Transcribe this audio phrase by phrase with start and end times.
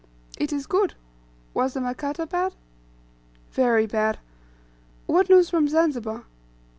[0.39, 0.95] "It is good.
[1.53, 2.55] Was the Makata bad?"
[3.51, 4.17] "Very bad."
[5.05, 6.25] "What news from Zanzibar?"